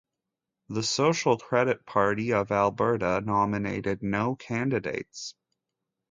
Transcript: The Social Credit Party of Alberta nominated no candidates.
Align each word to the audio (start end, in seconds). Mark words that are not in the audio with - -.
The 0.69 0.81
Social 0.81 1.37
Credit 1.37 1.85
Party 1.85 2.33
of 2.33 2.51
Alberta 2.51 3.21
nominated 3.23 4.01
no 4.01 4.35
candidates. 4.35 5.35